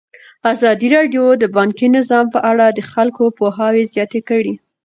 ازادي 0.53 0.87
راډیو 0.95 1.23
د 1.41 1.43
بانکي 1.55 1.87
نظام 1.97 2.25
په 2.35 2.39
اړه 2.51 2.65
د 2.71 2.79
خلکو 2.91 3.23
پوهاوی 3.37 3.83
زیات 3.93 4.11
کړی. 4.29 4.53